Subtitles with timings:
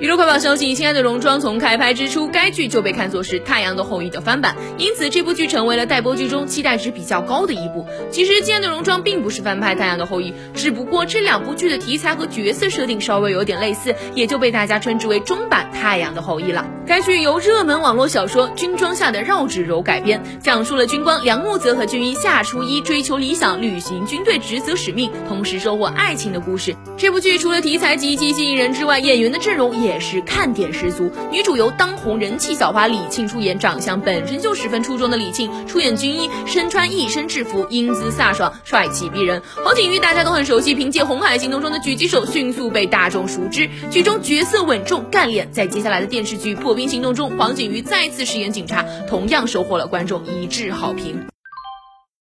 [0.00, 7.86] 娱乐快报消息：亲爱的戎装从开拍之初，该剧就被看作是《太阳的后裔》的翻版，因此这部剧成为了待播剧中期待值比较高的一部。
[8.10, 16.64] 其实，亲爱的戎装并不是翻拍《太阳的后裔》，只不过这两部剧的题材和角色设定稍微有点类似，也就被大家称之为中版《太阳的后裔》了。
[16.86, 26.74] 该剧由热门网络小说《军装下的绕指柔》改编，讲述了军官梁木泽和军医夏初一追求理想、履行军队职责使命，同时收获爱情的故事。
[26.96, 29.89] 这部剧除了题材极其吸引人之外，演员的阵容也。
[29.90, 39.42] 也是看点十足，女主由当红人气小花李沁出演，长相本身就十分出众的李沁出演军医，身穿一身制服，英姿飒爽，帅气逼人。
[39.64, 45.50] 黄景瑜大家都很熟悉，凭借《红海行动》中的狙击手迅速被大众熟知，剧中角色稳重干练。
[45.50, 51.29] 在接下来的电视剧《破冰行动》中，黄景瑜再次饰演警察，同样收获了观众一致好评。